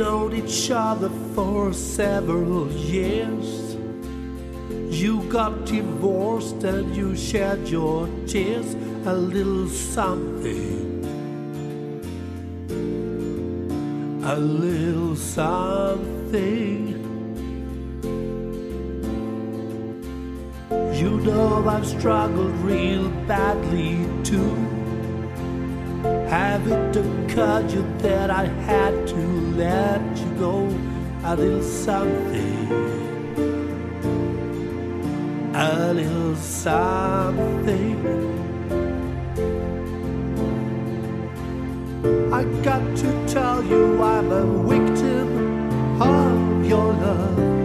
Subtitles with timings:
[0.00, 3.76] each other for several years.
[4.90, 8.74] You got divorced and you shed your tears,
[9.06, 11.04] a little something.
[14.24, 17.00] A little something.
[20.94, 24.83] You know I've struggled real badly too.
[26.34, 29.22] Have it occurred you that I had to
[29.54, 30.66] let you go
[31.22, 32.72] a little something,
[35.54, 37.98] a little something.
[42.32, 47.63] I got to tell you I'm a victim of your love.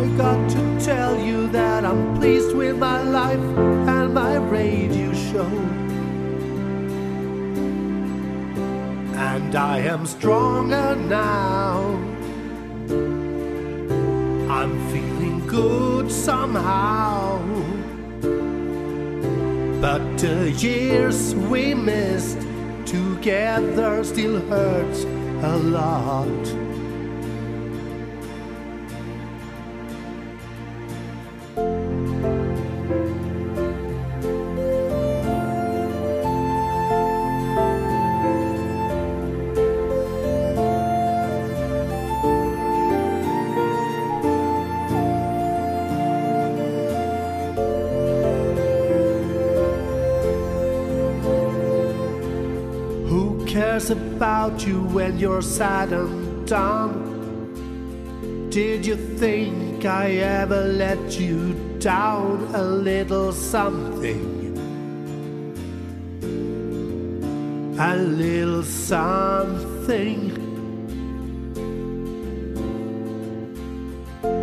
[0.00, 5.52] I got to tell you that I'm pleased with my life and my radio show.
[9.14, 11.80] And I am stronger now.
[14.48, 17.38] I'm feeling good somehow.
[19.82, 22.40] But the years we missed
[22.86, 25.04] together still hurts
[25.44, 26.69] a lot.
[53.80, 57.08] Cares about you when you're sad and down?
[58.50, 64.38] Did you think I ever let you down a little something?
[67.78, 70.36] A little something.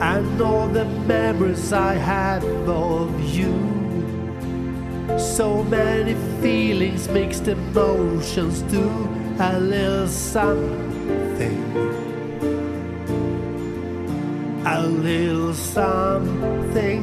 [0.00, 3.72] And all the memories I have of you.
[5.18, 11.58] So many feelings, mixed emotions do a little something.
[14.66, 17.02] A little something.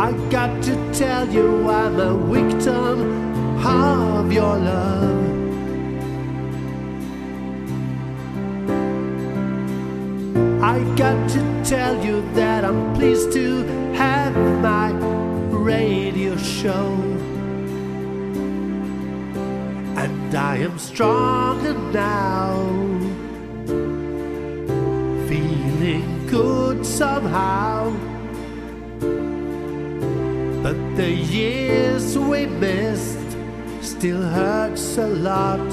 [0.00, 5.22] I got to tell you I'm a victim of your love.
[10.62, 13.64] I got to tell you that I'm pleased to
[13.94, 14.90] have my
[15.50, 17.31] radio show.
[20.32, 22.56] And I am stronger now,
[25.28, 27.90] feeling good somehow.
[30.62, 33.36] But the years we missed
[33.82, 35.70] still hurts a lot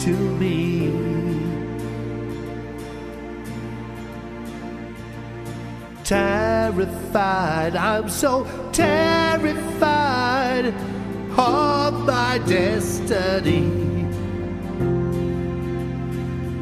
[0.00, 0.10] to
[0.40, 0.90] me.
[6.02, 7.76] terrified.
[7.76, 10.74] I'm so terrified
[11.38, 13.99] of my destiny.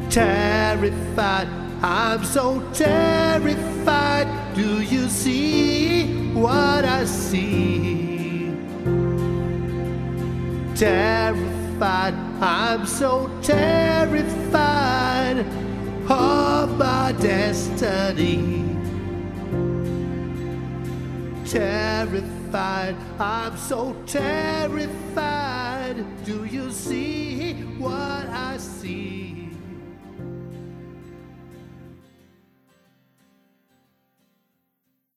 [0.09, 1.47] Terrified,
[1.81, 4.27] I'm so terrified.
[4.55, 8.51] Do you see what I see?
[10.75, 14.57] Terrified, I'm so terrified
[16.09, 18.69] of my destiny
[21.49, 22.95] terrified.
[23.19, 25.95] I'm so terrified.
[26.23, 26.45] Do